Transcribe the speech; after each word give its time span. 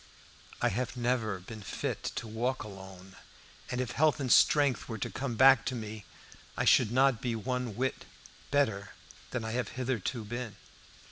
I 0.63 0.69
have 0.69 0.97
never 0.97 1.37
been 1.37 1.61
fit 1.61 2.01
to 2.15 2.27
walk 2.27 2.63
alone, 2.63 3.17
and 3.69 3.79
if 3.79 3.91
health 3.91 4.19
and 4.19 4.31
strength 4.31 4.89
were 4.89 4.97
to 4.97 5.11
come 5.11 5.35
back 5.35 5.63
to 5.67 5.75
me 5.75 6.05
I 6.57 6.65
should 6.65 6.91
not 6.91 7.21
be 7.21 7.35
one 7.35 7.75
whit 7.75 8.05
better 8.49 8.93
than 9.29 9.45
I 9.45 9.51
have 9.51 9.67
hitherto 9.77 10.23
been. 10.25 10.55